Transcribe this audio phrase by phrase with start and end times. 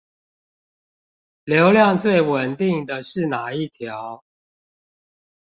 [1.43, 4.23] 流量最穩定的是那一條？